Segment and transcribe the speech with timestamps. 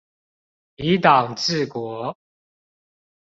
[0.77, 2.17] 以黨治國